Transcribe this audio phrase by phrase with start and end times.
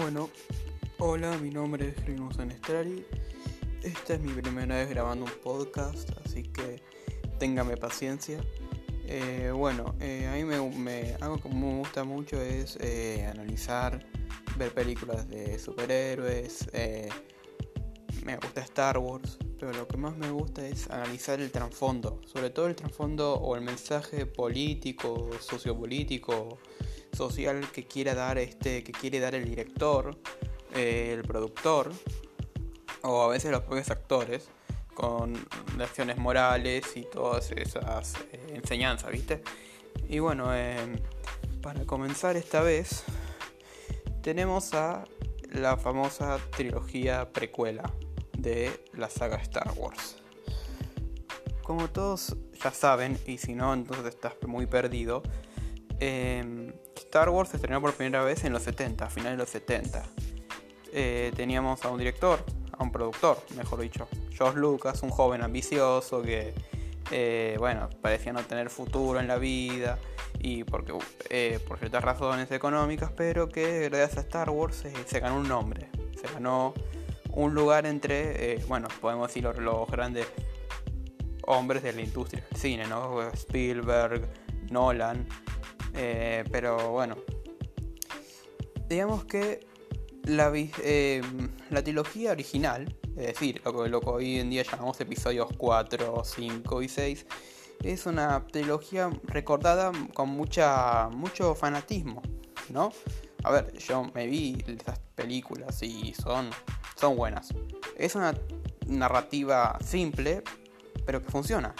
[0.00, 0.30] Bueno,
[0.98, 3.04] hola, mi nombre es Rino Sanestrari.
[3.82, 6.80] Esta es mi primera vez grabando un podcast, así que
[7.40, 8.38] téngame paciencia.
[9.06, 14.06] Eh, bueno, eh, a mí me, algo que me gusta mucho es eh, analizar,
[14.56, 16.70] ver películas de superhéroes.
[18.24, 22.50] me gusta Star Wars, pero lo que más me gusta es analizar el trasfondo, sobre
[22.50, 26.60] todo el trasfondo o el mensaje político, sociopolítico
[27.18, 30.16] social que quiera dar este, que quiere dar el director,
[30.74, 31.90] eh, el productor,
[33.02, 34.48] o a veces los propios actores,
[34.94, 35.34] con
[35.76, 39.42] lecciones morales y todas esas eh, enseñanzas, ¿viste?
[40.08, 40.96] Y bueno, em,
[41.60, 43.04] para comenzar esta vez,
[44.22, 45.04] tenemos a
[45.52, 47.92] la famosa trilogía precuela
[48.36, 50.16] de la saga Star Wars.
[51.62, 55.22] Como todos ya saben, y si no, entonces estás muy perdido,
[56.00, 59.48] eh, Star Wars se estrenó por primera vez en los 70, a finales de los
[59.48, 60.02] 70.
[60.92, 66.22] Eh, teníamos a un director, a un productor, mejor dicho, George Lucas, un joven ambicioso
[66.22, 66.54] que,
[67.10, 69.98] eh, bueno, parecía no tener futuro en la vida
[70.38, 70.94] y porque,
[71.30, 75.88] eh, por ciertas razones económicas, pero que gracias a Star Wars se ganó un nombre,
[76.20, 76.74] se ganó
[77.32, 80.26] un lugar entre, bueno, podemos decir los grandes
[81.46, 83.22] hombres de la industria del cine, ¿no?
[83.30, 84.28] Spielberg,
[84.70, 85.26] Nolan.
[85.94, 87.16] Eh, pero bueno,
[88.88, 89.66] digamos que
[90.24, 91.22] la, eh,
[91.70, 96.22] la trilogía original, es decir, lo que, lo que hoy en día llamamos episodios 4,
[96.24, 97.26] 5 y 6,
[97.82, 102.22] es una trilogía recordada con mucha, mucho fanatismo,
[102.70, 102.92] ¿no?
[103.44, 106.50] A ver, yo me vi esas películas y son,
[106.96, 107.54] son buenas.
[107.96, 108.34] Es una
[108.86, 110.42] narrativa simple,
[111.06, 111.74] pero que funciona.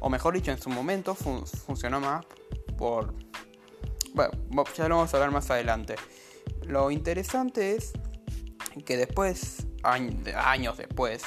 [0.00, 2.24] O mejor dicho, en su momento funcionó más
[4.14, 4.32] bueno,
[4.76, 5.96] ya lo vamos a ver más adelante.
[6.66, 7.92] Lo interesante es
[8.84, 11.22] que después, años después,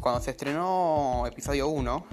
[0.00, 2.06] cuando se estrenó episodio 1,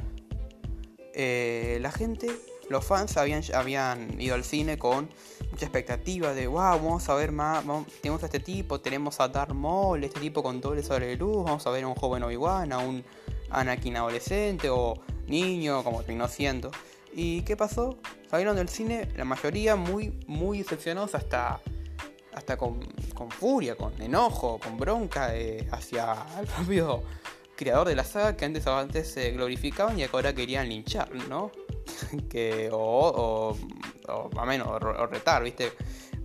[1.14, 2.30] eh, la gente,
[2.70, 5.10] los fans habían, habían ido al cine con
[5.52, 7.64] mucha expectativa de, wow, vamos a ver más,
[8.02, 11.66] tenemos a este tipo, tenemos a Darth Maul, este tipo con doble sobre luz, vamos
[11.66, 13.04] a ver a un joven Obi-Wan, a un
[13.50, 14.94] Anakin adolescente o
[15.28, 16.72] niño, como terminó siendo.
[17.14, 17.98] ¿Y qué pasó?
[18.30, 21.60] Salieron del cine la mayoría muy, muy decepcionados hasta,
[22.34, 22.82] hasta con,
[23.30, 27.04] furia, con enojo, con bronca eh, hacia el propio
[27.56, 31.52] creador de la saga que antes, antes se glorificaban y ahora querían linchar, ¿no?
[32.30, 33.58] que, o,
[34.08, 35.74] o, o, menos, o, retar, ¿viste?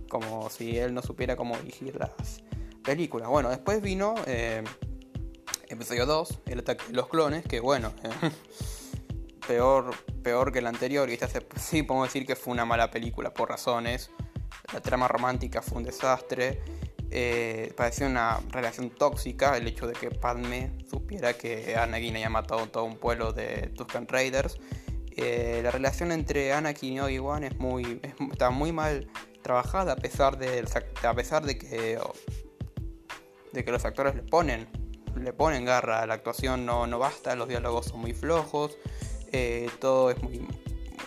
[0.07, 2.43] Como si él no supiera cómo dirigir las
[2.83, 3.29] películas.
[3.29, 4.63] Bueno, después vino eh,
[5.67, 7.91] episodio 2, el ataque de los clones, que bueno,
[9.47, 11.09] peor, peor que el anterior.
[11.09, 14.09] Y esta sí podemos decir que fue una mala película por razones.
[14.73, 16.61] La trama romántica fue un desastre.
[17.11, 22.67] Eh, parecía una relación tóxica el hecho de que Padme supiera que Anakin había matado
[22.67, 24.57] todo un pueblo de Tusken Raiders.
[25.17, 28.01] Eh, la relación entre Anakin y Obi-Wan es muy,
[28.31, 29.07] está muy mal
[29.41, 30.65] trabajada a pesar de,
[31.03, 31.99] a pesar de que
[33.53, 34.67] de que los actores le ponen
[35.15, 38.77] le ponen garra la actuación no, no basta los diálogos son muy flojos
[39.35, 40.47] eh, todo es muy,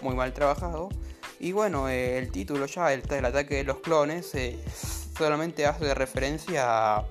[0.03, 0.91] muy mal trabajado.
[1.41, 4.59] Y bueno, eh, el título ya, el, el, ataque de los clones, eh,
[5.17, 7.07] solamente hace referencia a,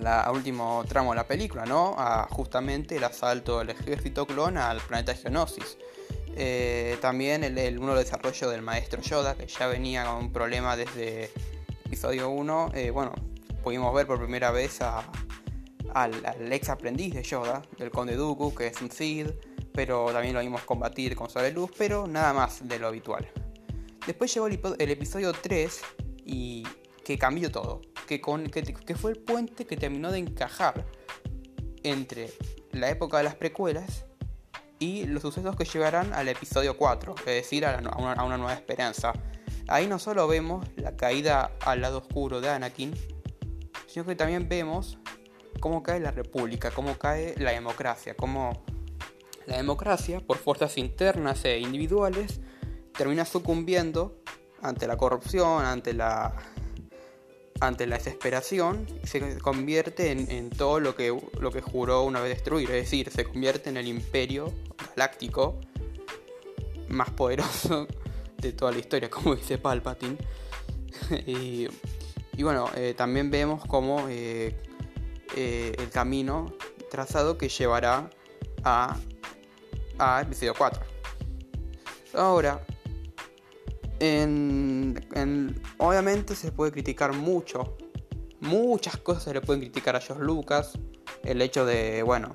[0.00, 1.94] la último tramo de la película, ¿no?
[1.98, 5.76] A justamente el asalto del ejército clon al planeta Geonosis.
[7.02, 11.30] también el, de desarrollo del maestro Yoda, que ya venía con un problema desde
[11.84, 12.72] episodio 1.
[12.94, 13.12] bueno,
[13.62, 15.04] pudimos ver por primera vez a,
[15.94, 19.28] al, ex aprendiz de Yoda, del conde Dooku, que es un Sith,
[19.72, 23.28] pero también lo vimos combatir con Sable Luz, pero nada más de lo habitual.
[24.06, 25.80] Después llegó el, episodio 3
[26.24, 26.64] y
[27.04, 28.20] que cambió todo, que,
[28.96, 30.84] fue el puente que terminó de encajar
[31.82, 32.32] entre
[32.72, 34.04] la época de las precuelas
[34.78, 39.12] y los sucesos que llegarán al episodio 4, es decir, a, una, nueva esperanza.
[39.68, 42.92] Ahí no solo vemos la caída al lado oscuro de Anakin,
[43.86, 44.98] sino que también vemos
[45.62, 48.64] cómo cae la república, cómo cae la democracia, cómo
[49.46, 52.40] la democracia, por fuerzas internas e individuales,
[52.98, 54.20] termina sucumbiendo
[54.60, 56.34] ante la corrupción, ante la,
[57.60, 62.30] ante la desesperación, y se convierte en, todo lo que, lo que juró una vez
[62.30, 64.52] destruir, es decir, se convierte en el imperio
[64.96, 65.60] galáctico
[66.88, 67.86] más poderoso
[68.36, 70.18] de toda la historia, como dice Palpatine.
[71.24, 71.68] y,
[72.42, 74.56] bueno, eh, también vemos cómo eh,
[75.36, 76.52] eh, el camino
[76.90, 78.10] trazado que llevará
[78.64, 78.96] a,
[79.98, 80.82] a episodio 4.
[82.14, 82.62] Ahora,
[85.78, 87.76] obviamente se puede criticar mucho.
[88.40, 90.72] Muchas cosas se le pueden criticar a George Lucas.
[91.22, 92.34] El hecho de, bueno,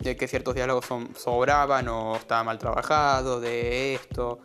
[0.00, 4.40] de que ciertos diálogos son, sobraban o estaba mal trabajado, de esto,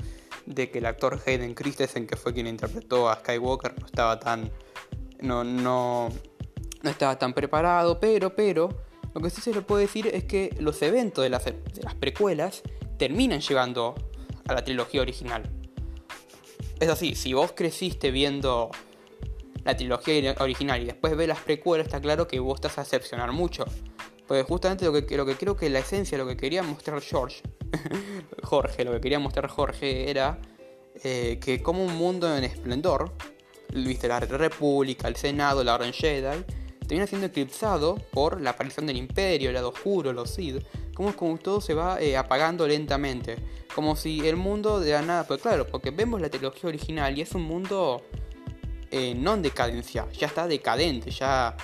[0.46, 4.52] de que el actor Hayden Christensen, que fue quien interpretó a Skywalker, no estaba tan.
[5.22, 6.10] no, no,
[6.82, 8.70] no estaba tan preparado, pero, pero,
[9.14, 11.96] lo que sí se le puede decir es que los eventos de las, de las
[11.96, 12.62] precuelas
[12.98, 13.96] terminan llegando
[14.48, 15.50] a la trilogía original.
[16.80, 18.72] Es así, si vos creciste viendo
[19.64, 23.32] la trilogía original y después ves las precuelas, está claro que vos estás a decepcionar
[23.32, 23.66] mucho.
[24.28, 27.42] Porque justamente lo que, lo que creo que la esencia, lo que quería mostrar George,
[28.44, 30.40] Jorge, lo que quería mostrar Jorge era
[31.04, 33.14] eh, que como un mundo en esplendor,
[33.74, 36.46] viste la República, el Senado, la Orden Jedi,
[36.90, 40.66] termina siendo eclipsado por la aparición del Imperio, el lado oscuro, los Sith,
[40.96, 43.38] como, todo se va eh, apagando lentamente.
[43.76, 47.22] Como si el mundo de la nada, pues claro, porque vemos la trilogía original y
[47.22, 48.02] es un mundo
[48.90, 51.56] eh, no en decadencia, ya está decadente, ya,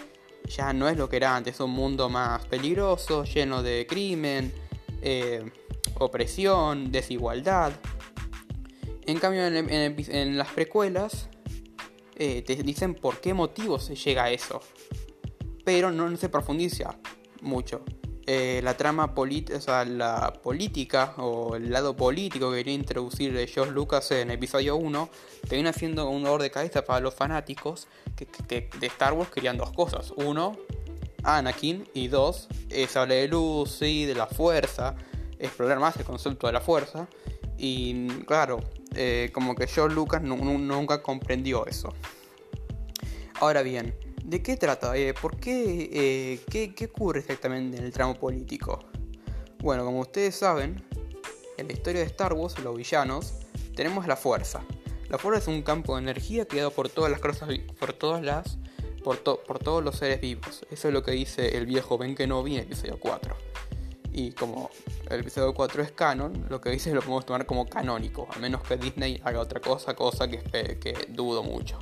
[0.47, 4.53] ya no es lo que era antes, es un mundo más peligroso, lleno de crimen,
[5.01, 5.43] eh,
[5.97, 7.73] opresión, desigualdad.
[9.07, 11.29] En cambio, en, las precuelas
[12.15, 14.61] te dicen por qué motivo se llega a eso
[15.65, 16.95] pero no, se profundiza
[17.41, 17.83] mucho.
[18.27, 23.47] Eh, la trama política, o sea, la política o el lado político que quería introducir
[23.47, 25.09] George Lucas en episodio 1
[25.47, 29.71] termina siendo un dolor de cabeza para los fanáticos que, de Star Wars querían dos
[29.73, 30.11] cosas.
[30.15, 30.57] Uno,
[31.23, 32.47] Anakin y dos,
[32.89, 34.95] sable de luz y de la fuerza,
[35.37, 37.07] explorar más el concepto de la fuerza.
[37.57, 38.59] Y claro,
[38.95, 41.93] eh, como que George Lucas nunca comprendió eso.
[43.39, 43.93] Ahora bien,
[44.25, 44.97] ¿De qué trata?
[44.97, 48.83] Eh, ¿Por qué, eh, qué, qué, ocurre exactamente en el tramo político?
[49.59, 50.83] Bueno, como ustedes saben,
[51.59, 53.35] en la historia de Star Wars, los villanos,
[53.75, 54.65] tenemos la fuerza.
[55.09, 57.49] La fuerza es un campo de energía creado por todas las cosas,
[57.79, 58.57] por todas las,
[59.03, 60.65] por, por todos los seres vivos.
[60.71, 63.35] Eso es lo que dice el viejo Ben Kenobi en el episodio 4.
[64.11, 64.71] Y como
[65.07, 68.63] el episodio 4 es canon, lo que dice lo podemos tomar como canónico, a menos
[68.63, 70.39] que Disney haga otra cosa, cosa que,
[70.79, 71.77] que dudo mucho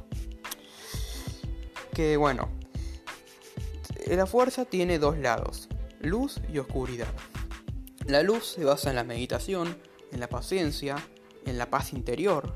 [1.94, 2.50] que bueno,
[4.08, 5.70] la fuerza tiene dos lados,
[6.02, 7.08] luz y oscuridad.
[8.06, 9.78] La luz se basa en la meditación,
[10.12, 10.96] en la paciencia,
[11.46, 12.56] en la paz interior,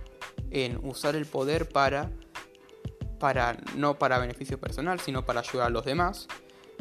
[0.51, 2.11] en usar el poder para,
[3.19, 6.27] para no para beneficio personal, sino para ayudar a los demás.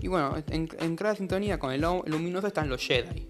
[0.01, 3.29] Y bueno, en, en cada sintonía con el luminoso están los Jedi.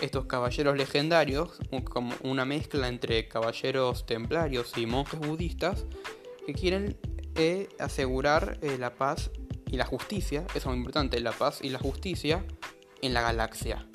[0.00, 5.84] Estos caballeros legendarios, como una mezcla entre caballeros templarios y monjes budistas,
[6.46, 6.96] que quieren
[7.78, 9.30] asegurar eh, la paz
[9.70, 12.44] y la justicia, eso es muy importante, la paz y la justicia
[13.02, 13.86] en la galaxia.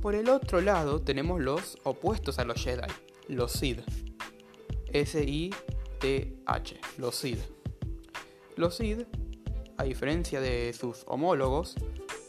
[0.00, 2.86] Por el otro lado tenemos los opuestos a los Jedi,
[3.28, 3.80] los Sith.
[4.92, 7.40] S-I-T-H, los Sith.
[8.56, 9.06] Los Sith,
[9.76, 11.76] a diferencia de sus homólogos,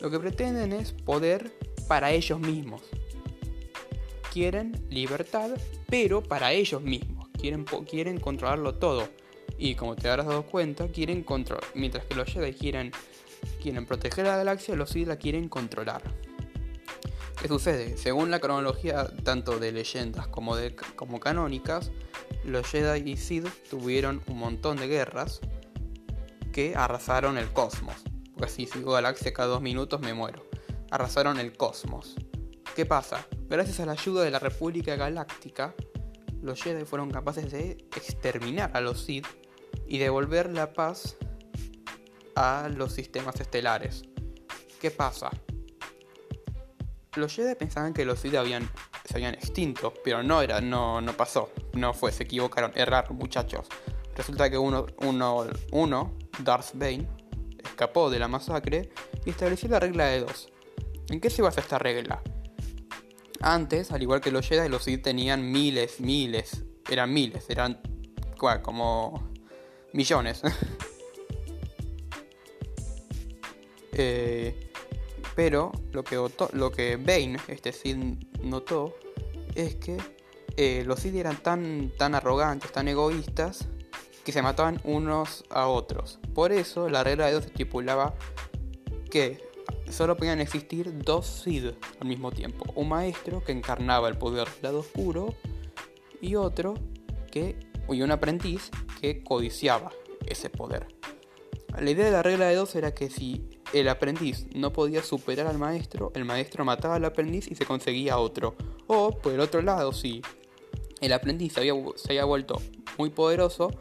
[0.02, 1.52] lo que pretenden es poder
[1.88, 2.81] para ellos mismos.
[4.34, 5.52] Quieren libertad,
[5.90, 7.30] pero para ellos mismos.
[7.40, 9.08] Quieren, quieren controlarlo todo
[9.62, 11.63] y como te habrás dado cuenta, quieren controlar.
[11.75, 12.92] Mientras que los Jedi quieren,
[13.62, 16.02] quieren proteger la galaxia, los Sith la quieren controlar.
[17.40, 17.96] ¿Qué sucede?
[17.96, 21.92] Según la cronología tanto de leyendas como, de, como canónicas,
[22.44, 25.41] los Jedi y Sith tuvieron un montón de guerras
[26.51, 27.98] que arrasaron el cosmos.
[28.34, 30.44] Porque si sigo galaxia cada dos minutos me muero.
[30.89, 32.15] Arrasaron el cosmos.
[32.75, 33.27] ¿Qué pasa?
[33.48, 35.75] Gracias a la ayuda de la República Galáctica,
[36.41, 39.27] los Jedi fueron capaces de exterminar a los Sith
[39.91, 41.17] y devolver la paz
[42.38, 44.03] a los sistemas estelares.
[44.79, 45.29] ¿Qué pasa?
[47.17, 48.69] Los Jedi pensaban que los Sith habían,
[49.03, 53.67] se habían extinto, pero no era, no, no pasó, no fue, se equivocaron, erraron muchachos.
[54.15, 57.10] Resulta que uno, uno, uno, Darth Bane,
[57.62, 58.93] escapó de la masacre
[59.25, 60.48] y estableció la regla de dos.
[61.10, 62.21] ¿En qué se basa esta regla?
[63.41, 67.81] Antes, al igual que los Jedi, los Sith tenían miles, miles, eran miles, eran
[68.63, 69.30] como
[69.93, 70.41] millones.
[73.93, 74.71] Eh,
[75.36, 76.15] pero lo que,
[76.53, 77.98] lo que Bane, este Sid,
[78.41, 78.95] notó
[79.53, 79.98] es que
[80.55, 83.67] eh, los Sid eran tan, tan arrogantes, tan egoístas,
[84.24, 86.19] que se mataban unos a otros.
[86.33, 88.13] Por eso la regla de dos estipulaba
[89.10, 89.43] que
[89.89, 92.65] solo podían existir dos Sid al mismo tiempo.
[92.75, 95.36] Un maestro que encarnaba el poder del lado oscuro
[96.21, 96.75] y otro
[97.31, 97.57] que,
[97.89, 98.69] y un aprendiz
[99.00, 99.91] que codiciaba
[100.25, 100.88] ese poder.
[101.79, 105.47] La idea de la regla de dos era que si el aprendiz no podía superar
[105.47, 108.55] al maestro, el maestro mataba al aprendiz y se conseguía otro.
[108.88, 110.21] O, por el otro lado, si
[111.00, 112.61] el aprendiz había, se había vuelto
[112.97, 113.71] muy poderoso,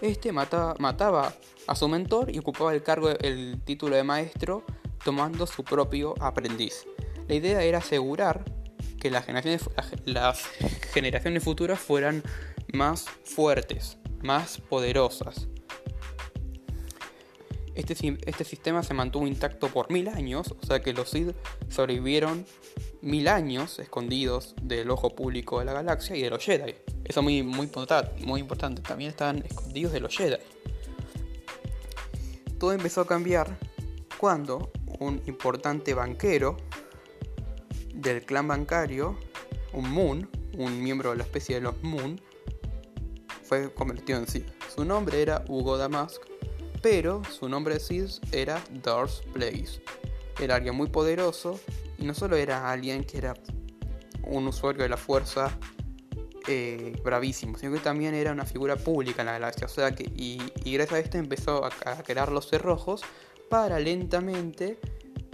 [0.00, 1.34] este mataba, mataba,
[1.66, 4.64] a su mentor y ocupaba el cargo, el título de maestro,
[5.04, 6.86] tomando su propio aprendiz.
[7.28, 8.44] La idea era asegurar
[9.00, 9.68] que las generaciones,
[10.04, 10.42] las
[10.92, 12.22] generaciones futuras fueran
[12.74, 15.48] más fuertes, más poderosas.
[17.74, 21.34] Este, este, sistema se mantuvo intacto por mil años, o sea que los Sith
[21.68, 22.46] sobrevivieron
[23.02, 26.74] mil años escondidos del ojo público de la galaxia y de los Jedi.
[27.04, 27.68] Eso es muy, muy,
[28.24, 28.80] muy importante.
[28.82, 30.36] También estaban escondidos de los Jedi.
[32.58, 33.58] Todo empezó a cambiar
[34.18, 36.56] cuando un importante banquero
[37.92, 39.18] del clan bancario,
[39.72, 42.20] un Moon, un miembro de la especie de los Moon,
[43.44, 44.48] fue convertido en Sith.
[44.74, 46.22] Su nombre era Hugo Damask
[46.84, 49.80] pero su nombre de Sid era Darth Plagueis.
[50.38, 51.58] Era alguien muy poderoso
[51.96, 53.32] y no solo era alguien que era
[54.24, 55.58] un usuario de la fuerza
[56.46, 59.64] eh, bravísimo, sino que también era una figura pública en la galaxia.
[59.64, 60.36] O sea que, y,
[60.74, 63.00] gracias a esto empezó a, a, crear los cerrojos
[63.48, 64.78] para lentamente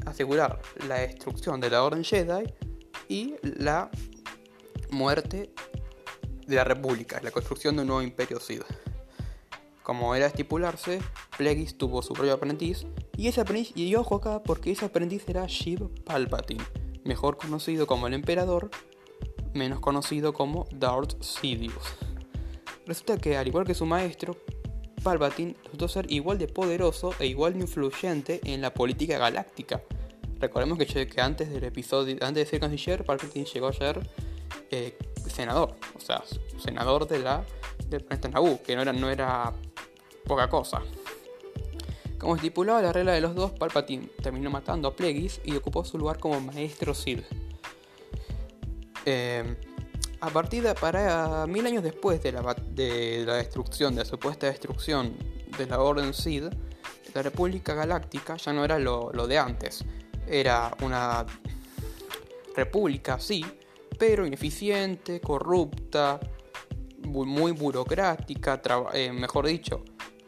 [0.06, 2.44] asegurar la destrucción de la Orden Jedi
[3.08, 3.90] y la
[4.92, 5.52] muerte
[6.50, 8.64] de la República, la construcción de un nuevo imperio Sith.
[9.82, 11.00] Como era estipularse,
[11.38, 15.46] Plagueis tuvo su propio aprendiz, y ese aprendiz, y ojo acá, porque ese aprendiz era
[15.46, 16.64] Sheev Palpatine,
[17.04, 18.70] mejor conocido como el Emperador,
[19.54, 21.96] menos conocido como Darth Sidious.
[22.86, 24.36] Resulta que, al igual que su maestro,
[25.02, 29.82] Palpatine resultó ser igual de poderoso e igual de influyente en la política galáctica.
[30.38, 34.00] Recordemos que, que antes del episodio, antes de ser canciller, Palpatine llegó a ser
[34.70, 34.96] eh,
[35.28, 36.22] senador, o sea,
[36.58, 37.44] senador de la,
[37.88, 39.52] del planeta Naboo, que no era, no era
[40.26, 40.82] poca cosa.
[42.18, 45.98] Como estipulaba la regla de los dos, Palpatine terminó matando a Plagueis y ocupó su
[45.98, 47.24] lugar como maestro Sith.
[49.06, 49.56] Eh,
[50.20, 54.46] a partir de para mil años después de la, de la destrucción, de la supuesta
[54.46, 55.16] destrucción
[55.56, 56.52] de la Orden Sith,
[57.14, 59.84] la República Galáctica ya no era lo, de antes.
[60.26, 61.26] Era una
[62.54, 63.44] república, sí,
[63.98, 66.20] pero ineficiente, corrupta,
[67.04, 68.60] muy, burocrática,
[68.92, 69.84] eh, mejor dicho,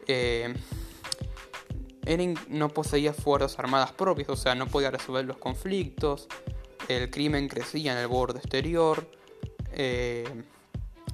[0.07, 0.53] eh,
[2.05, 6.27] Eren no poseía fuerzas armadas propias, o sea, no podía resolver los conflictos,
[6.87, 9.09] el crimen crecía en el borde exterior,
[9.71, 10.43] eh,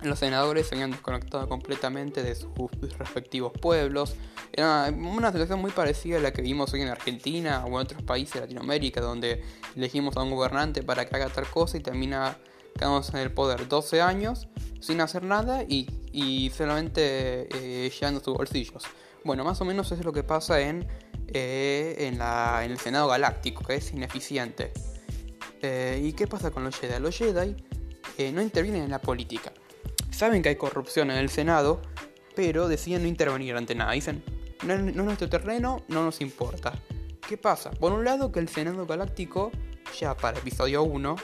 [0.01, 2.51] los senadores se habían desconectado completamente de sus
[2.97, 4.15] respectivos pueblos.
[4.51, 8.01] Era una situación muy parecida a la que vimos hoy en Argentina o en otros
[8.03, 9.43] países de Latinoamérica, donde
[9.75, 12.37] elegimos a un gobernante para que haga tal cosa y termina
[12.77, 14.47] quedándose en el poder 12 años
[14.79, 18.83] sin hacer nada y, solamente eh, llenando sus bolsillos.
[19.23, 20.87] Bueno, más o menos eso es lo que pasa en,
[21.27, 22.21] eh, en,
[22.71, 24.71] el Senado Galáctico, que es ineficiente.
[25.61, 26.99] Eh, ¿Y qué pasa con los Jedi?
[26.99, 27.55] Los Jedi
[28.17, 29.51] eh, no intervienen en la política.
[30.19, 31.81] Saben que hay corrupción en el Senado,
[32.35, 33.93] pero deciden no intervenir ante nada.
[33.93, 34.21] Dicen,
[34.65, 36.73] no, es nuestro terreno, no nos importa.
[37.25, 37.71] ¿Qué pasa?
[37.71, 39.49] Por un lado que el Senado Galáctico,
[39.97, 41.15] ya para episodio 1,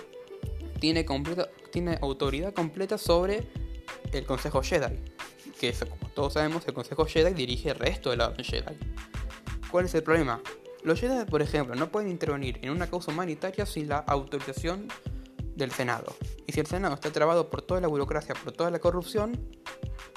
[0.80, 3.46] tiene, completa, tiene autoridad completa sobre
[4.14, 4.98] el Consejo Jedi.
[5.60, 8.78] Que como todos sabemos, el Consejo Jedi dirige el resto de la Jedi.
[9.70, 10.40] ¿Cuál es el problema?
[10.84, 14.88] Los Jedi, por ejemplo, no pueden intervenir en una causa humanitaria sin la autorización
[15.55, 16.15] del Senado.
[16.45, 19.39] Y si el Senado está trabado por toda la burocracia, por toda la corrupción,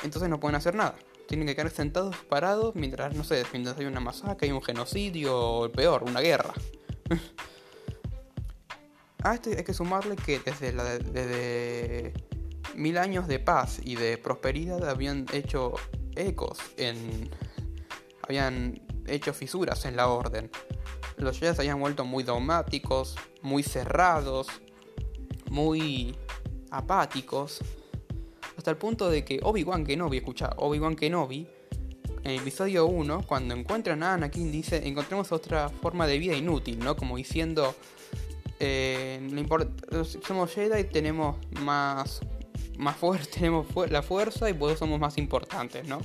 [0.03, 0.97] entonces no pueden hacer nada.
[1.27, 5.37] Tienen que quedar sentados, parados, mientras, no sé, mientras hay una masacre, hay un genocidio,
[5.39, 6.53] o peor, una guerra.
[9.23, 12.15] A esto hay que sumarle que desde, la, desde
[12.77, 15.75] mil años de paz y de prosperidad habían hecho
[16.15, 17.29] ecos en...
[18.23, 20.51] habían hecho fisuras en la orden.
[21.17, 24.47] Los Jedi se habían vuelto muy dogmáticos, muy cerrados,
[25.51, 26.15] muy
[26.71, 27.61] apáticos.
[28.57, 31.47] Hasta el punto de que Obi-Wan Kenobi, escucha, Obi-Wan Kenobi,
[32.25, 36.79] en el episodio 1, cuando encuentran a Anakin, dice, encontremos otra forma de vida inútil,
[36.81, 36.97] ¿no?
[36.97, 37.75] Como diciendo,
[38.61, 39.47] eh,
[40.27, 42.21] somos Jedi, tenemos más,
[42.77, 46.01] más fuerza, tenemos la fuerza y por somos más importantes, ¿no?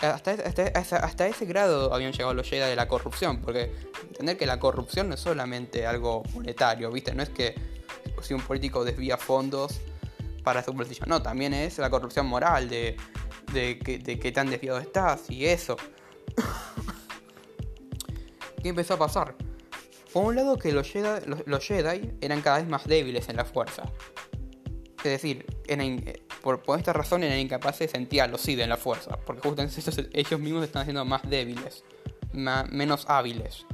[0.00, 0.32] Hasta,
[0.74, 3.72] hasta, ese grado habían llegado los Jedi de la corrupción, porque
[4.08, 7.14] entender que la corrupción no es solamente algo monetario, ¿viste?
[7.14, 7.54] No es que
[8.22, 9.80] si un político desvía fondos
[10.42, 12.96] para su bolsillo, no, también es la corrupción moral de,
[13.52, 15.76] de, qué tan desviado estás y eso.
[18.62, 19.34] ¿Qué empezó a pasar?
[20.12, 23.82] Por un lado que los Jedi, eran cada vez más débiles en la fuerza.
[24.98, 25.46] Es decir,
[26.42, 29.18] por, esta razón eran incapaces de sentir a los Sith en la fuerza.
[29.26, 31.84] Porque justamente ellos mismos están haciendo más débiles,
[32.32, 33.66] menos hábiles.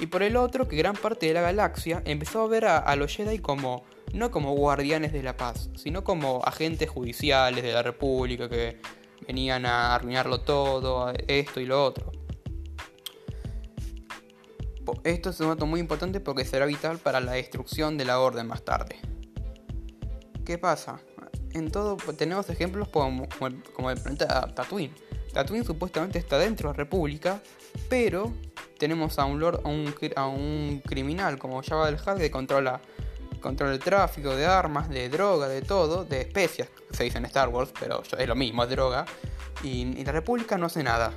[0.00, 3.14] Y por el otro, que gran parte de la galaxia empezó a ver a, los
[3.14, 8.48] Jedi como, no como guardianes de la paz, sino como agentes judiciales de la República
[8.48, 8.80] que
[9.26, 12.12] venían a arruinarlo todo, esto y lo otro.
[15.04, 18.46] Esto es un dato muy importante porque será vital para la destrucción de la orden
[18.46, 18.96] más tarde.
[20.46, 20.98] ¿Qué pasa?
[21.52, 23.28] En todo tenemos ejemplos como,
[23.76, 24.94] como, el, planeta Tatooine.
[25.34, 27.42] Tatooine supuestamente está dentro de la República,
[27.90, 28.32] pero
[28.80, 29.60] tenemos a un, lord,
[30.16, 32.80] a un, criminal como Java del Hutt que controla,
[33.40, 37.50] controla el tráfico de armas, de droga, de todo, de especias, se dice en Star
[37.50, 39.04] Wars, pero es lo mismo, es droga.
[39.62, 41.12] Y, la República no hace nada.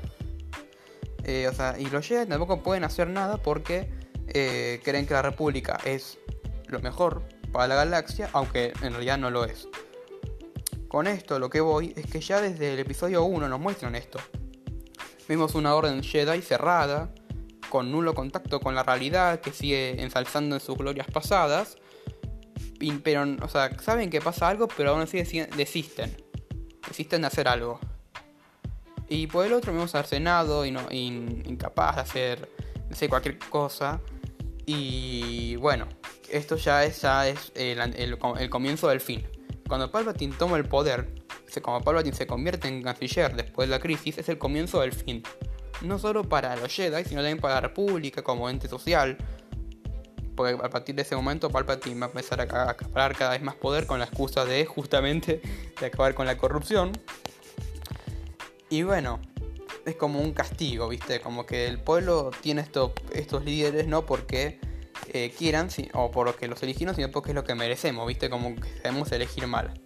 [1.23, 3.89] Eh, o sea, y los Jedi tampoco pueden hacer nada porque
[4.27, 6.19] eh, creen que la República es
[6.67, 9.69] lo mejor para la galaxia, aunque en realidad no lo es.
[10.89, 14.19] Con esto lo que voy es que ya desde el episodio 1 nos muestran esto.
[15.29, 17.13] Vimos una orden Jedi cerrada,
[17.69, 21.77] con nulo contacto con la realidad, que sigue ensalzando en sus glorias pasadas.
[23.03, 25.21] Pero, o sea, saben que pasa algo, pero aún así
[25.55, 26.15] desisten.
[26.87, 27.79] Desisten de hacer algo.
[29.07, 32.49] Y por el otro vemos al Senado incapaz de hacer,
[33.09, 34.01] cualquier cosa.
[34.65, 35.87] Y bueno,
[36.29, 39.25] esto ya es, es el, comienzo del fin.
[39.67, 41.13] Cuando Palpatine toma el poder,
[41.61, 45.23] como Palpatine se convierte en canciller después de la crisis, es el comienzo del fin.
[45.81, 49.17] No solo para los Jedi, sino también para la República como ente social.
[50.35, 53.55] Porque a partir de ese momento Palpatine va a empezar a acaparar cada vez más
[53.55, 55.41] poder con la excusa de justamente
[55.79, 56.91] de acabar con la corrupción.
[58.69, 59.19] Y bueno,
[59.85, 61.19] es como un castigo, ¿viste?
[61.19, 64.59] Como que el pueblo tiene estos líderes no porque
[65.09, 68.29] eh, quieran o porque los eligieron, sino porque es lo que merecemos, ¿viste?
[68.29, 69.82] Como que debemos elegir mal.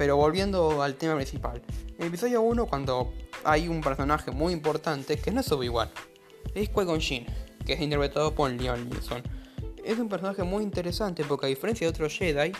[0.00, 1.60] Pero volviendo al tema principal.
[1.98, 3.12] En el episodio 1, cuando
[3.44, 5.90] hay un personaje muy importante, que no es Obi-Wan,
[6.54, 7.26] es Qui-Gon Jinn,
[7.66, 9.22] que es interpretado por Leon Nilsson.
[9.84, 12.52] Es un personaje muy interesante porque a diferencia de otros Jedi,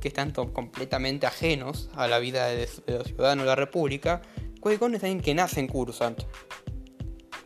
[0.00, 4.20] que están completamente ajenos a la vida de, los ciudadanos de la República,
[4.60, 6.20] Qui-Gon es alguien que nace en Coruscant.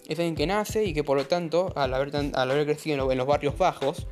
[0.09, 3.19] Es alguien que nace y que por lo tanto, al haber, al haber crecido en,
[3.19, 4.07] los barrios bajos,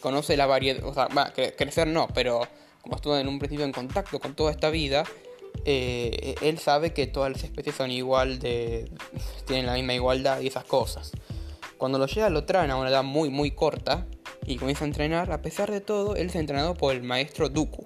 [0.00, 2.40] conoce la variedad, o sea, va, crecer no, pero
[2.82, 5.04] como estuvo en un principio en contacto con toda esta vida,
[5.64, 8.90] eh, él sabe que todas las especies son igual de.
[9.46, 11.12] tienen la misma igualdad y esas cosas.
[11.76, 14.06] Cuando lo llega lo traen a una edad muy muy corta
[14.46, 17.84] y comienza a entrenar, a pesar de todo, él es entrenado por el maestro Dooku,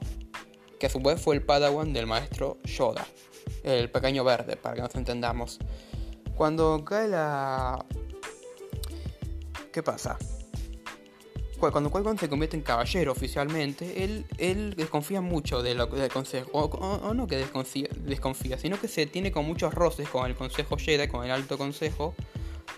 [0.79, 3.07] que a su vez fue el padawan del maestro Yoda
[3.65, 5.59] el pequeño verde, para que nos entendamos.
[6.37, 7.85] Cuando cae la...
[9.73, 10.19] ¿Qué pasa?
[11.73, 16.51] Cuando qui se convierte en caballero oficialmente, él, él desconfía mucho del consejo.
[16.53, 20.77] O, no que desconfía, desconfía, sino que se tiene con muchos roces con el consejo
[20.77, 22.15] Jedi, con el alto consejo,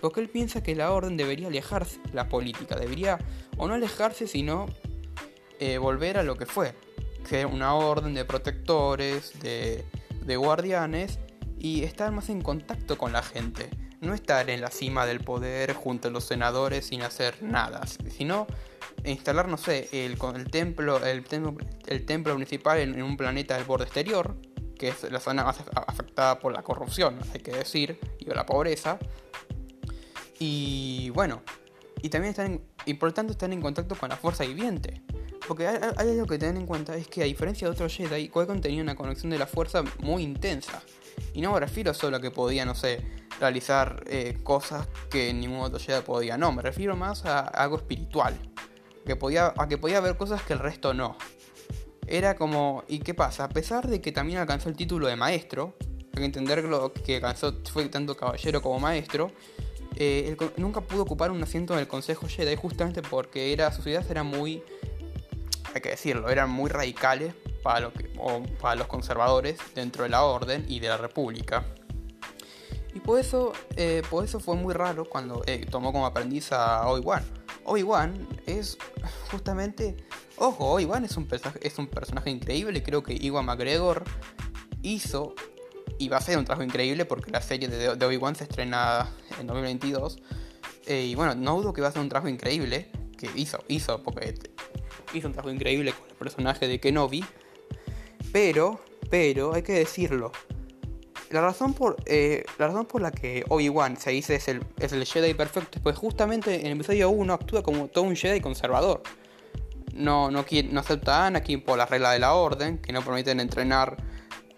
[0.01, 2.75] porque él piensa que la orden debería alejarse la política.
[2.75, 3.19] Debería,
[3.57, 4.67] o no alejarse, sino
[5.59, 6.73] eh, volver a lo que fue.
[7.27, 9.83] Que una orden de protectores, de
[10.27, 11.19] de guardianes
[11.57, 13.69] y estar más en contacto con la gente.
[14.01, 17.81] No estar en la cima del poder junto a los senadores sin hacer nada,
[18.15, 18.45] sino
[19.03, 21.55] instalar, no sé, el, el templo, el, templo,
[21.85, 24.35] el templo principal en, un planeta del borde exterior,
[24.77, 28.99] que es la zona más afectada por la corrupción, hay que decir, y la pobreza.
[30.39, 31.41] Y bueno,
[32.01, 35.01] y también están, y por tanto están en contacto con la fuerza viviente.
[35.47, 38.61] Porque hay, algo que tener en cuenta, es que a diferencia de otros Jedi, qui
[38.61, 40.81] tenía una conexión de la fuerza muy intensa.
[41.33, 43.01] Y no me refiero solo a que podía, no sé,
[43.39, 46.37] realizar eh, cosas que ningún otro Jedi podía.
[46.37, 48.37] No, me refiero más a algo espiritual.
[49.07, 51.17] Que podía, a que podía ver cosas que el resto no.
[52.05, 53.45] Era como, ¿y qué pasa?
[53.45, 55.75] A pesar de que también alcanzó el título de maestro,
[56.13, 56.63] hay que entender
[57.03, 59.31] que alcanzó, fue tanto caballero como maestro,
[59.95, 64.05] eh, nunca pudo ocupar un asiento en el Consejo Jedi justamente porque era, su ciudad
[64.09, 64.61] era muy
[65.73, 68.09] hay que decirlo, eran muy radicales para, lo que,
[68.61, 71.65] para los conservadores dentro de la orden y de la república.
[72.93, 77.23] Y por eso, eh, eso fue muy raro cuando eh, tomó como aprendiz a Obi-Wan.
[77.67, 78.77] Obi-Wan es
[79.29, 79.97] justamente...
[80.37, 81.27] Ojo, Obi-Wan es, un
[81.61, 82.81] es un personaje increíble.
[82.81, 84.03] Creo que Iwan McGregor
[84.81, 85.35] hizo
[85.99, 89.47] y va a ser un trabajo increíble porque la serie de, Obi-Wan se estrena en
[89.47, 90.19] 2022.
[90.85, 92.89] Eh, y bueno, no dudo que va a ser un trabajo increíble.
[93.17, 94.35] Que hizo, hizo, porque
[95.13, 97.25] hizo un trabajo increíble con el personaje de Kenobi.
[98.31, 100.31] Pero, pero, hay que decirlo.
[101.29, 104.93] La razón por, eh, la, razón por la que Obi-Wan se dice es el, es
[104.93, 108.39] el Jedi perfecto es pues justamente en el episodio 1 actúa como todo un Jedi
[108.39, 109.03] conservador.
[109.93, 113.39] No, no, no acepta a Anakin por la regla de la orden, que no permiten
[113.39, 113.97] entrenar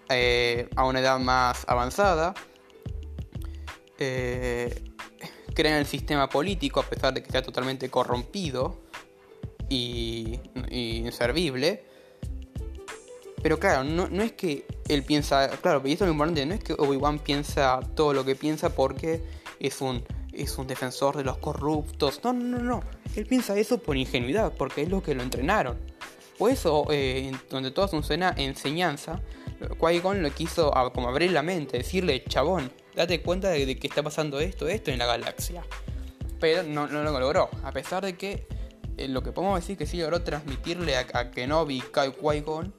[0.09, 2.33] eh, a una edad más avanzada.
[3.97, 4.83] Eh,
[5.53, 8.77] crean el sistema político a pesar de que está totalmente corrompido
[9.69, 11.85] y, inservible.
[13.41, 16.53] Pero claro, no, no, es que él piensa, claro, y esto es lo importante, no
[16.53, 19.23] es que Obi-Wan piensa todo lo que piensa porque
[19.59, 22.21] es un, es un defensor de los corruptos.
[22.23, 22.83] No, no, no, no.
[23.15, 25.77] Él piensa eso por ingenuidad, porque es lo que lo entrenaron.
[26.37, 29.21] Por eso, eh, donde toda su enseñanza,
[29.79, 34.39] Qui-Gon lo quiso como abrir la mente, decirle, chabón, date cuenta de, que está pasando
[34.39, 35.63] esto, esto en la galaxia.
[36.39, 38.47] Pero no, lo logró, a pesar de que
[38.97, 42.73] eh, lo que podemos decir que sí logró transmitirle a, Kenobi y Qui-Gon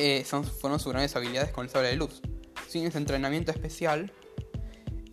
[0.00, 2.22] eh, fueron sus grandes habilidades con el sable de luz.
[2.68, 4.12] Sin ese entrenamiento especial,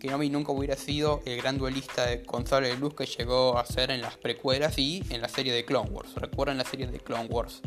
[0.00, 3.66] Kenobi nunca hubiera sido el gran duelista de, con sable de luz que llegó a
[3.66, 6.14] ser en las precuelas y en la serie de Clone Wars.
[6.14, 7.60] Recuerdan la serie de Clone Wars.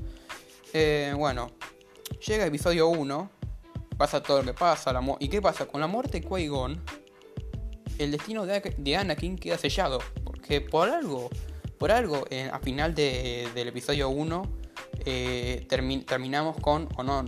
[0.73, 1.51] Eh, bueno,
[2.25, 3.29] llega episodio 1,
[3.97, 5.65] pasa todo lo que pasa, ¿y qué pasa?
[5.67, 6.79] Con la muerte de Qui-Gon,
[7.99, 11.29] el destino de, Anakin queda sellado, porque por algo,
[11.77, 14.60] por algo, a final del episodio 1,
[15.05, 17.25] eh, terminamos con, o no,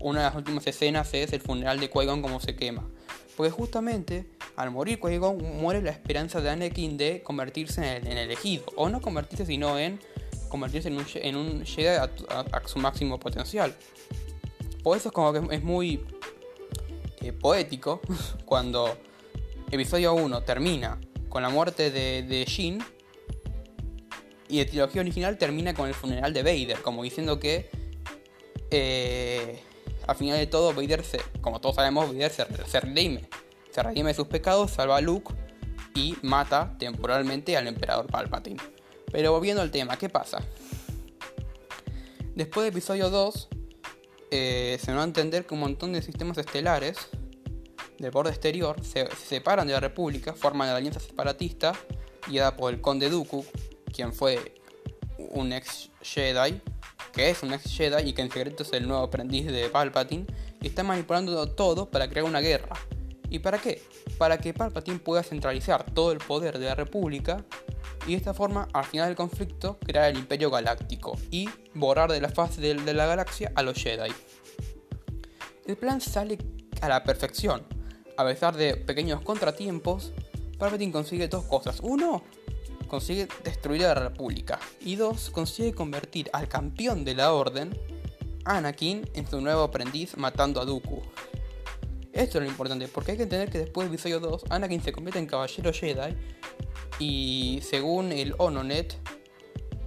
[0.00, 2.88] una de las últimas escenas es el funeral de Qui-Gon como se quema.
[3.36, 8.64] Porque justamente al morir Qui-Gon muere la esperanza de Anakin de convertirse en, el elegido.
[8.76, 10.00] O no convertirse, sino en
[10.48, 13.74] convertirse en un, en un a, su máximo potencial.
[14.82, 16.04] Por eso es como que es muy
[17.20, 18.00] eh, poético
[18.44, 18.96] cuando
[19.70, 22.82] episodio 1 termina con la muerte de, de Jin
[24.48, 27.68] y la trilogía original termina con el funeral de Vader, como diciendo que
[28.70, 29.60] eh,
[30.06, 33.28] al final de todo, Vader, se, como todos sabemos, Vader se, redime.
[33.70, 35.34] Se redime de sus pecados, salva a Luke
[35.94, 38.60] y mata temporalmente al emperador Palpatine.
[39.10, 40.38] Pero volviendo al tema, ¿qué pasa?
[42.34, 43.48] Después del episodio 2,
[44.30, 46.96] eh, se nos va a entender que un montón de sistemas estelares
[47.98, 51.72] del borde exterior se, separan de la República, forman la alianza separatista
[52.28, 53.44] guiada por el conde Dooku,
[53.96, 54.54] quien fue
[55.18, 56.60] un ex Jedi
[57.16, 60.26] que es un ex Jedi y que en secreto es el nuevo aprendiz de Palpatine,
[60.60, 62.76] y está manipulando todo para crear una guerra.
[63.30, 63.82] ¿Y para qué?
[64.18, 67.42] Para que Palpatine pueda centralizar todo el poder de la República
[68.06, 72.20] y de esta forma, al final del conflicto, crear el Imperio Galáctico y borrar de
[72.20, 74.12] la faz de, de la galaxia a los Jedi.
[75.66, 76.38] El plan sale
[76.82, 77.66] a la perfección.
[78.18, 80.12] A pesar de pequeños contratiempos,
[80.58, 81.80] Palpatine consigue dos cosas.
[81.82, 82.22] Uno,
[82.86, 84.58] consigue destruir a la República.
[84.80, 87.78] Y dos, consigue convertir al campeón de la Orden,
[88.44, 91.02] Anakin, en su nuevo aprendiz matando a Dooku.
[92.12, 94.92] Esto es lo importante, porque hay que entender que después del episodio 2, Anakin se
[94.92, 96.16] convierte en caballero Jedi
[96.98, 98.96] y según el Ononet,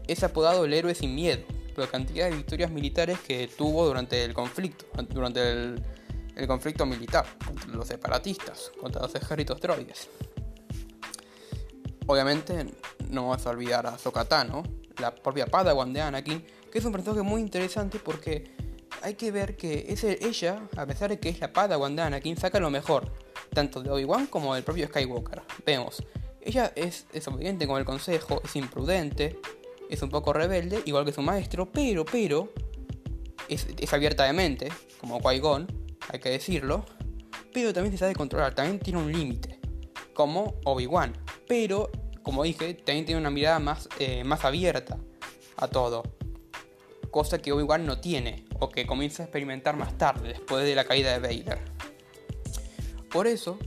[0.07, 4.23] es apodado el héroe sin miedo, por la cantidad de victorias militares que tuvo durante
[4.23, 10.09] el conflicto, durante el, conflicto militar, contra los separatistas, contra los ejércitos droides.
[12.09, 12.65] Obviamente
[13.11, 14.63] no vamos a olvidar a Sokatano,
[14.99, 18.51] la propia Padawan de Anakin, que es un personaje muy interesante porque
[19.03, 22.35] hay que ver que es ella, a pesar de que es la Padawan de Anakin,
[22.35, 23.13] saca lo mejor,
[23.53, 25.43] tanto de Obi-Wan como del propio Skywalker.
[25.67, 26.03] Vemos,
[26.41, 29.39] ella es desobediente con el consejo, es imprudente,
[29.87, 32.51] es un poco rebelde, igual que su maestro, pero, pero,
[33.49, 34.69] es, es abierta de mente,
[34.99, 35.67] como Qui-Gon,
[36.11, 36.85] hay que decirlo,
[37.53, 39.59] pero también se sabe controlar, también tiene un límite,
[40.15, 41.89] como Obi-Wan pero
[42.21, 44.99] como dije, también tiene una mirada más, eh, más abierta
[45.57, 46.03] a todo.
[47.09, 50.83] Cosa que Obi-Wan no tiene, o que comienza a experimentar más tarde, después de la
[50.83, 51.57] caída de Vader.
[53.09, 53.57] Por eso,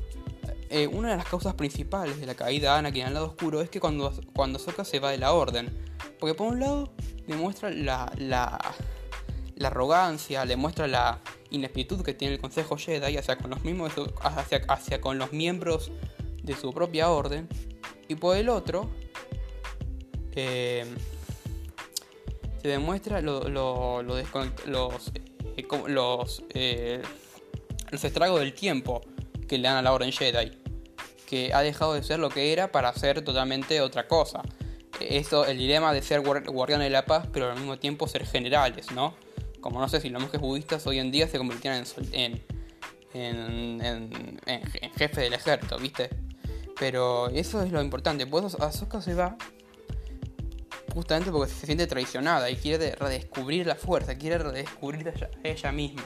[0.70, 3.68] eh, una de las causas principales de la caída de Anakin al lado oscuro es
[3.68, 5.76] que cuando, cuando se va de la orden.
[6.20, 6.92] Porque por un lado
[7.26, 8.60] demuestra la, la,
[9.56, 11.18] la arrogancia, le muestra la
[11.50, 13.92] ineptitud que tiene el Consejo Jedi hacia con los, mismos,
[14.22, 15.90] hacia, hacia con los miembros
[16.44, 17.48] de su propia orden.
[18.08, 18.90] Y por el otro,
[20.34, 20.86] se
[22.62, 27.02] demuestra lo, los, eh, los, eh,
[27.90, 29.02] los estragos del tiempo
[29.48, 30.52] que le dan a la Orden Jedi.
[31.26, 34.42] Que ha dejado de ser lo que era para ser totalmente otra cosa.
[35.00, 38.92] Eso, el dilema de ser guardianes de la paz, pero al mismo tiempo ser generales,
[38.92, 39.14] ¿no?
[39.60, 42.42] Como no sé si los monjes budistas hoy en día se convirtieran en,
[43.14, 46.10] en, en, en jefe del ejército, ¿viste?
[46.82, 48.26] Pero eso es lo importante.
[48.26, 49.36] Pues Ahsoka se va
[50.92, 55.14] justamente porque se siente traicionada y quiere redescubrir la fuerza, quiere redescubrir
[55.44, 56.02] ella, misma.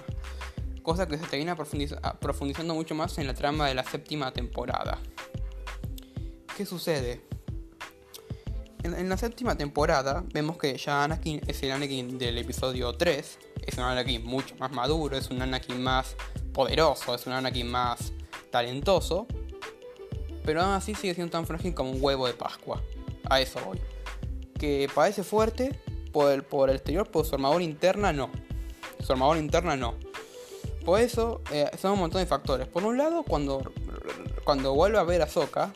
[0.82, 4.98] Cosa que se termina profundizando mucho más en la trama de la séptima temporada.
[6.54, 7.22] ¿Qué sucede?
[8.82, 13.38] En, la séptima temporada vemos que ya Anakin es el Anakin del episodio 3.
[13.66, 16.14] Es un Anakin mucho más maduro, es un Anakin más
[16.52, 18.12] poderoso, es un Anakin más
[18.50, 19.26] talentoso
[20.46, 22.80] pero aún así sigue siendo tan frágil como un huevo de Pascua.
[23.28, 23.80] A eso voy.
[24.58, 25.78] Que parece fuerte
[26.12, 28.30] por el, por el exterior, por su armadura interna no.
[29.04, 29.94] Su armadura interna no.
[30.84, 32.68] Por eso eh, son un montón de factores.
[32.68, 33.72] Por un lado, cuando,
[34.44, 35.72] cuando vuelve a ver a Soka,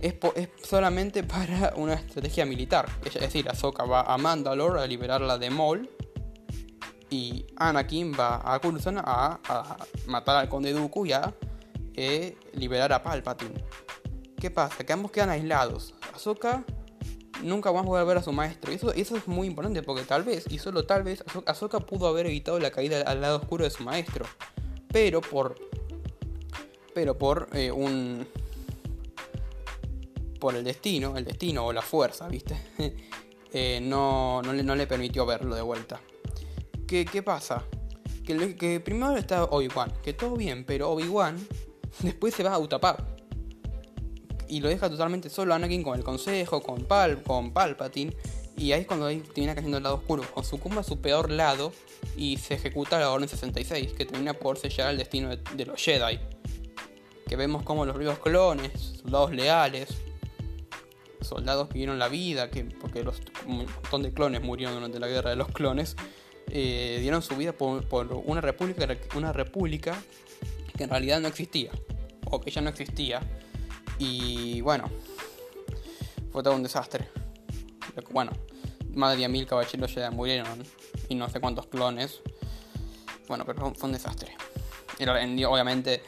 [0.00, 2.88] es, es, solamente para una estrategia militar.
[3.04, 5.90] Es decir, Ahsoka va a Mandalore a liberarla de Maul.
[7.10, 11.34] Y Anakin va a Coruscant a, a, matar al conde Dooku y a
[11.96, 13.64] eh, liberar a Palpatine.
[14.40, 14.84] ¿Qué pasa?
[14.84, 15.94] Que ambos quedan aislados.
[16.14, 16.64] Ahsoka
[17.42, 18.72] nunca va a ver a su maestro.
[18.72, 22.06] Y eso, eso es muy importante porque tal vez, y solo tal vez, Ahsoka pudo
[22.06, 24.26] haber evitado la caída al lado oscuro de su maestro.
[24.92, 25.56] Pero por.
[26.94, 28.26] Pero por eh, un.
[30.38, 32.56] Por el destino, el destino o la fuerza, ¿viste?
[33.52, 36.00] eh, no, no, le, no, le, permitió verlo de vuelta.
[36.86, 37.64] ¿Qué, qué pasa?
[38.24, 41.36] Que, que, primero está Obi-Wan, que todo bien, pero Obi-Wan
[42.00, 43.17] después se va a Utapau
[44.48, 48.14] y lo deja totalmente solo Anakin con el consejo, con Pal, con Palpatine.
[48.56, 51.30] Y ahí es cuando ahí termina cayendo el lado oscuro, con sucumba a su peor
[51.30, 51.72] lado
[52.16, 56.18] y se ejecuta la Orden 66, que termina por sellar el destino de, los Jedi.
[57.28, 59.90] Que vemos como los ríos clones, soldados leales,
[61.20, 65.06] soldados que dieron la vida, que, porque los, un montón de clones murieron durante la
[65.06, 65.94] guerra de los clones,
[66.50, 70.02] eh, dieron su vida por, por, una, república, una república
[70.76, 71.70] que en realidad no existía,
[72.24, 73.20] o que ya no existía,
[73.98, 74.90] y bueno,
[76.32, 77.08] fue todo un desastre.
[78.10, 78.32] Bueno,
[78.94, 80.62] más de 10.000 caballeros ya murieron
[81.08, 82.20] y no sé cuántos clones.
[83.26, 84.36] Bueno, pero fue un desastre.
[84.98, 86.02] Y obviamente.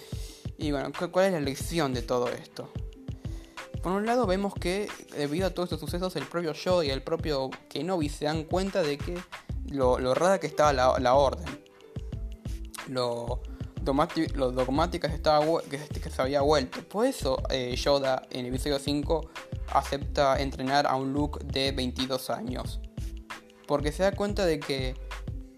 [0.59, 2.71] Y bueno, ¿cuál es la lección de todo esto?
[3.83, 7.03] Por un lado vemos que debido a todos estos sucesos el propio Yoda y el
[7.03, 9.19] propio Kenobi se dan cuenta de que
[9.71, 11.65] lo, rara que estaba la orden.
[12.89, 13.41] Lo,
[14.35, 16.83] lo dogmática estaba, que, se había vuelto.
[16.89, 19.31] Por eso eh, Yoda en el episodio 5
[19.73, 22.81] acepta entrenar a un Luke de 22 años.
[23.67, 24.97] Porque se da cuenta de que,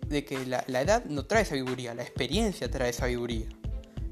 [0.06, 3.48] de que la, edad no trae sabiduría, la experiencia trae sabiduría.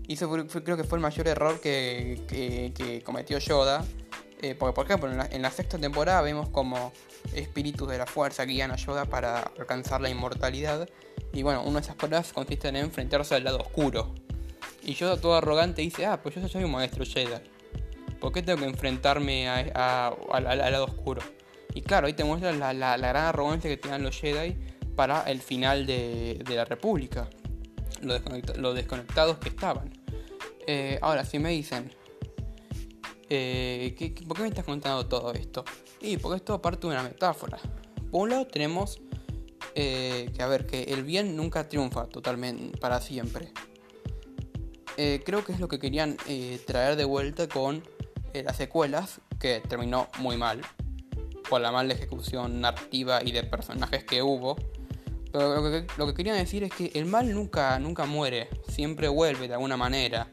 [0.07, 3.85] Y eso creo que fue el mayor error que, cometió Yoda.
[4.43, 6.93] Eh, porque, por ejemplo, en la, en la, sexta temporada vemos como
[7.35, 10.89] espíritus de la fuerza guían a Yoda para alcanzar la inmortalidad.
[11.33, 14.15] Y bueno, una de esas pruebas consiste en enfrentarse al lado oscuro.
[14.83, 17.41] Y yo todo arrogante dice, ah, pues yo soy un maestro Jedi.
[18.19, 19.73] ¿Por qué tengo que enfrentarme al
[20.73, 21.23] lado oscuro?
[21.75, 24.57] Y claro, ahí te muestra la, gran arrogancia que tenían los Jedi
[24.97, 27.29] para el final de, la República.
[28.03, 29.91] Lo, desconectados que estaban.
[30.67, 31.91] Eh, ahora, si me dicen,
[33.31, 33.95] eh,
[34.27, 35.65] por qué me estás contando todo esto?
[36.01, 37.59] Y porque es todo parte de una metáfora.
[38.11, 39.01] Por un lado tenemos
[39.75, 43.53] eh, que a ver, que el bien nunca triunfa totalmente, para siempre.
[44.97, 47.83] Eh, creo que es lo que querían eh, traer de vuelta con
[48.33, 50.61] las secuelas, que terminó muy mal,
[51.49, 54.57] por la mala ejecución narrativa y de personajes que hubo.
[55.33, 59.09] Pero lo que, lo que querían decir es que el mal nunca, nunca muere, siempre
[59.09, 60.29] vuelve de alguna manera.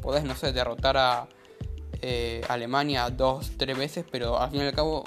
[0.00, 1.28] Podés, no sé, derrotar a
[2.48, 5.04] Alemania dos, tres veces, pero al fin y al cabo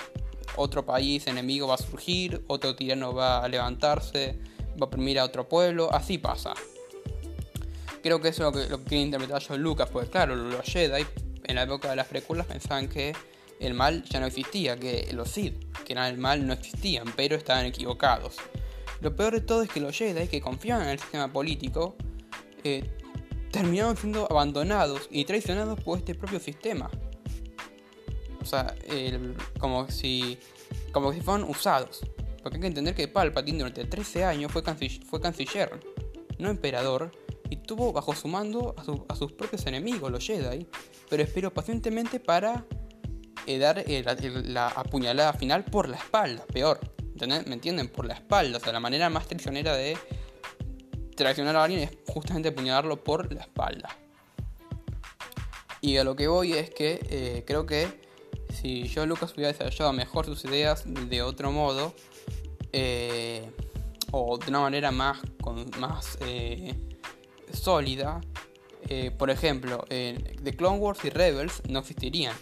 [0.55, 4.39] otro país enemigo va a surgir, otro tirano va a levantarse,
[4.71, 6.53] va a oprimir a otro pueblo, así pasa.
[8.01, 11.05] Creo que eso es lo que, lo que quiere interpretar Lucas, pues claro, los Jedi
[11.43, 13.13] en la época de las precuelas pensaban que
[13.59, 17.35] el mal ya no existía, que los Sith, que eran el mal, no existían, pero
[17.35, 18.35] estaban equivocados.
[19.01, 21.95] Lo peor de todo es que los Jedi, que confiaban en el sistema político,
[22.63, 22.96] eh,
[23.51, 26.89] terminaron siendo abandonados y traicionados por este propio sistema.
[28.41, 28.75] O sea,
[29.59, 30.37] como, si,
[30.91, 32.01] como si fueran usados.
[32.41, 35.79] Porque hay que entender que Palpatine durante 13 años fue, canciller,
[36.37, 37.11] no emperador,
[37.49, 40.67] y tuvo bajo su mando a, sus propios enemigos, los Jedi,
[41.09, 42.65] pero esperó pacientemente para
[43.45, 44.03] eh, dar eh,
[44.45, 46.79] la, apuñalada final por la espalda, peor.
[47.27, 47.87] ¿Me entienden?
[47.87, 48.57] Por la espalda.
[48.57, 49.97] O sea, la manera más traicionera de
[51.17, 53.89] traicionar a alguien es justamente apuñalarlo por la espalda.
[55.81, 57.87] Y a lo que voy es que eh, creo que
[58.53, 61.93] si yo Lucas hubiera desarrollado mejor sus ideas de otro modo,
[62.71, 63.51] eh,
[64.11, 66.73] o de una manera más, con, más eh,
[67.51, 68.21] sólida,
[69.17, 72.33] por ejemplo, The Clone Wars y Rebels no existirían,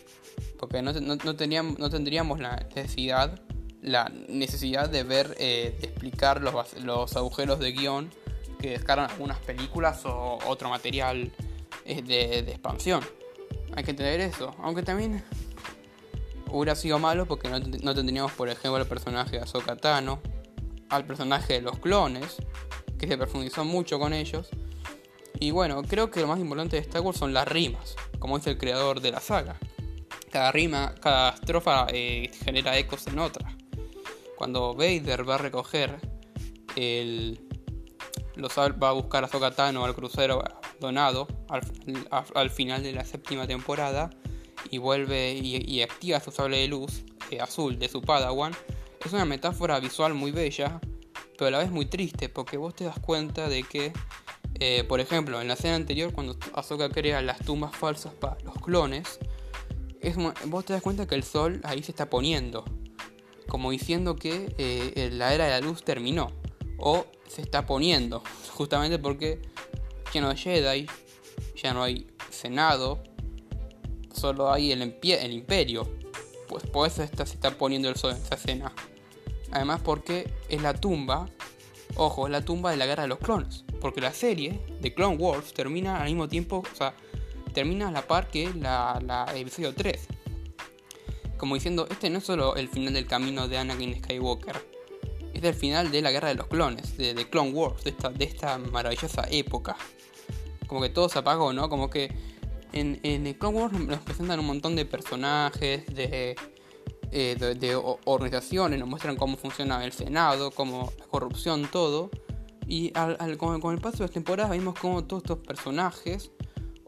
[0.60, 3.42] porque no, no, teníamos, no tendríamos la necesidad,
[3.82, 8.12] la necesidad de ver, de explicar los, los agujeros de guion
[8.66, 11.32] que descargan algunas películas o otro material
[11.86, 13.02] de, de expansión.
[13.76, 15.24] Hay que entender eso, aunque también
[16.50, 20.20] hubiera sido malo porque no, tendríamos, por ejemplo, el personaje de Ahsoka Tano,
[20.90, 22.38] al personaje de los clones,
[22.98, 24.50] que se profundizó mucho con ellos.
[25.40, 28.52] Y bueno, creo que lo más importante de Star Wars son las rimas, como dice
[28.52, 29.60] el creador de la saga.
[30.32, 33.56] cada rima, cada estrofa eh, genera ecos en otra.
[34.38, 36.00] Cuando Vader va a recoger
[36.76, 37.45] el.
[38.36, 40.44] Los, va a buscar a Zokatano al crucero
[40.80, 44.10] donado al, final de la séptima temporada
[44.70, 48.54] y vuelve y, activa su sable de luz eh, azul de su Padawan.
[49.04, 50.80] Es una metáfora visual muy bella,
[51.38, 53.94] pero a la vez muy triste, porque vos te das cuenta de que,
[54.60, 58.56] eh, por ejemplo, en la escena anterior, cuando Ahsoka crea las tumbas falsas para los
[58.56, 59.20] clones,
[60.02, 62.66] es, vos te das cuenta que el sol ahí se está poniendo
[63.48, 66.32] como diciendo que eh, la era de la luz terminó
[66.78, 69.42] o se está poniendo, justamente porque
[70.14, 70.88] ya no hay Jedi,
[71.56, 73.04] ya no hay Senado,
[74.14, 75.90] solo hay el, el Imperio.
[76.48, 78.72] Pues por eso se está poniendo el sol en esta escena.
[79.52, 81.28] Además porque es la tumba,
[81.96, 83.66] ojo, es la tumba de la guerra de los clones.
[83.82, 86.94] Porque la serie de Clone Wars termina al mismo tiempo, o sea,
[87.54, 90.08] termina a la par que la, la episodio 3
[91.38, 94.56] como diciendo, este no es solo el final del camino de Anakin Skywalker,
[95.40, 98.26] es el final de la guerra de los clones, de, Clone Wars, de esta, de
[98.26, 99.76] esta maravillosa época.
[100.68, 101.70] Como que todo se apagó, ¿no?
[101.70, 102.12] Como que
[102.74, 106.36] en, Clone Wars nos presentan un montón de personajes, de,
[107.12, 112.10] eh, de, organizaciones, nos muestran cómo funciona el Senado, cómo la corrupción, todo.
[112.68, 116.32] Y al, con, con, el paso de las temporadas vimos cómo todos estos personajes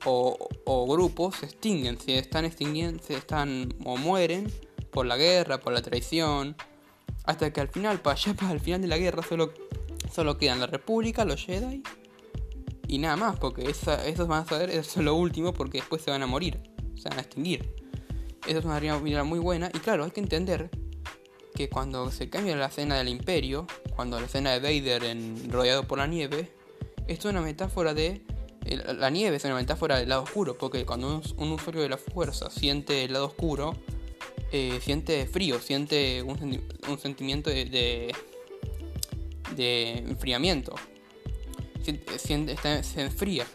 [0.05, 4.51] o, grupos se extinguen, se están extinguiendo, se están o mueren
[4.91, 6.55] por la guerra, por la traición,
[7.27, 9.53] hasta que al final, para allá, para el final de la guerra, solo,
[10.11, 11.83] solo quedan la República, los Jedi
[12.87, 16.09] y nada más, porque esos van a saber, eso es lo último, porque después se
[16.09, 16.59] van a morir,
[16.95, 17.69] se van a extinguir.
[18.47, 20.69] Esa es una realidad muy buena, y claro, hay que entender
[21.53, 25.85] que cuando se cambia la escena del Imperio, cuando la escena de Vader en, rodeado
[25.85, 26.51] por la nieve,
[27.07, 28.21] esto es una metáfora de
[28.75, 32.49] la nieve es una metáfora del lado oscuro, porque cuando un, usuario de la fuerza
[32.49, 33.75] siente el lado oscuro,
[34.51, 36.39] eh, siente frío, siente un,
[36.99, 38.13] sentimiento de,
[39.55, 40.75] de, enfriamiento.
[41.83, 43.45] Se, se, enfría.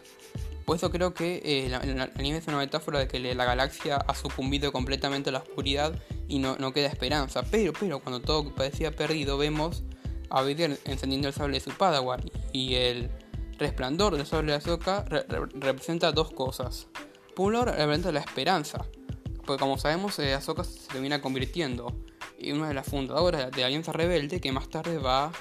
[0.65, 1.79] Por eso creo que eh, la,
[2.17, 6.39] nieve es una metáfora de que la galaxia ha sucumbido completamente a la oscuridad y
[6.39, 7.43] no, no queda esperanza.
[7.43, 9.83] Pero, pero cuando todo parecía perdido, vemos
[10.29, 13.09] a Vader encendiendo el sable de su Padawan y el
[13.57, 16.87] resplandor del sable de Azoka representa dos cosas.
[17.35, 18.85] Por un representa la esperanza,
[19.45, 21.93] porque como sabemos, eh, Ahsoka se termina convirtiendo
[22.39, 25.31] en una de las fundadoras de Alianza Rebelde, que más tarde va,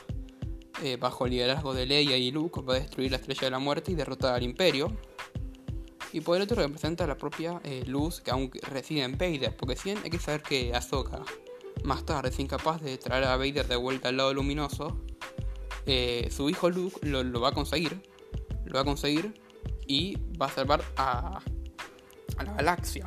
[0.83, 3.59] eh, bajo el liderazgo de Leia y Luke, va a destruir la Estrella de la
[3.59, 4.97] Muerte y derrotar al Imperio.
[6.12, 9.77] Y por el otro representa la propia eh, luz que aún reside en Vader, porque
[9.77, 11.23] si hay que saber que Ahsoka
[11.85, 15.01] más tarde es incapaz de traer a Vader de vuelta al lado luminoso,
[16.31, 18.03] su hijo Luke lo, va a conseguir.
[18.67, 19.35] Lo va a conseguir
[19.87, 21.41] y va a salvar a
[22.45, 23.07] la galaxia.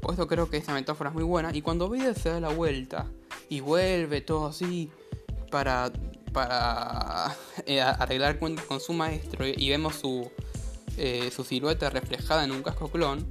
[0.00, 1.54] Por eso creo que esta metáfora es muy buena.
[1.54, 3.06] Y cuando Vader se da la vuelta
[3.48, 4.90] y vuelve todo así
[5.50, 5.92] para,
[6.32, 10.30] para eh, arreglar cuentas con su maestro y, vemos su,
[10.96, 13.26] eh, su silueta reflejada en un casco clon,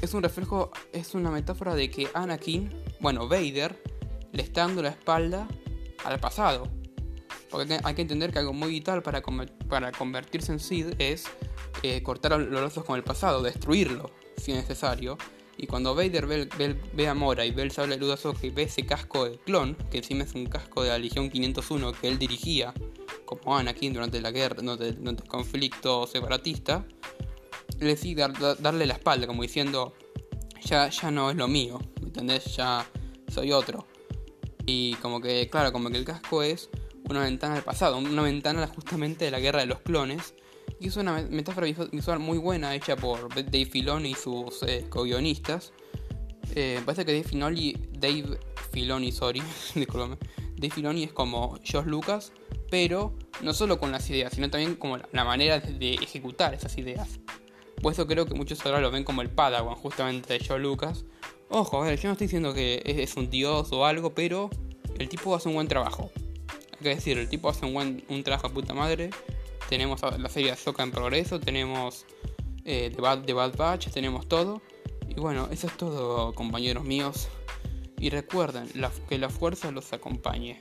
[0.00, 3.82] es un reflejo, es una metáfora de que Anakin, bueno, Vader,
[4.32, 5.48] le está dando la espalda
[6.04, 6.68] al pasado.
[7.50, 9.22] Porque hay que entender que algo muy vital para,
[9.68, 11.24] para convertirse en Sid es
[11.82, 15.16] eh, cortar los lazos con el pasado, destruirlo si es necesario.
[15.58, 19.28] Y cuando Vader ve, a Mora y ve el sable de y ve ese casco
[19.28, 22.72] de clon, que encima es un casco de la Legión 501 que él dirigía,
[23.24, 26.86] como Anakin durante la guerra, durante, el conflicto separatista,
[27.80, 28.28] le decide
[28.60, 29.94] darle la espalda, como diciendo,
[30.64, 32.56] ya, ya no es lo mío, ¿me entendés?
[32.56, 32.88] Ya
[33.26, 33.86] soy otro.
[34.64, 36.70] Y como que, claro, como que el casco es
[37.08, 40.34] una ventana al pasado, una ventana justamente de la guerra de los clones.
[40.80, 45.72] Y es una metáfora visual muy buena hecha por Dave Filoni y sus eh, co-guionistas.
[46.54, 48.38] Eh, parece que Dave Filoni, Dave
[48.70, 49.42] Filoni, sorry.
[49.74, 52.32] Dave Filoni es como George Lucas,
[52.70, 57.20] pero no solo con las ideas, sino también como la, manera de, ejecutar esas ideas.
[57.82, 61.04] Por eso creo que muchos ahora lo ven como el Padawan, justamente de George Lucas.
[61.48, 64.50] Ojo, a ver, yo no estoy diciendo que es un dios o algo, pero
[64.98, 66.10] el tipo hace un buen trabajo.
[66.72, 69.10] Hay que decir, el tipo hace un buen un trabajo a puta madre.
[69.68, 72.06] Tenemos la serie Soca en progreso, tenemos
[72.64, 74.62] eh, The, Bad, The Bad Batch, tenemos todo.
[75.08, 77.28] Y bueno, eso es todo, compañeros míos.
[77.98, 78.68] Y recuerden
[79.08, 80.58] que la fuerza los acompañe.